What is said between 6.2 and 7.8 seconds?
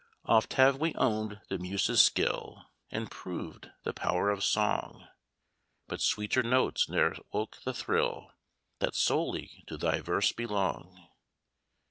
notes ne'er woke the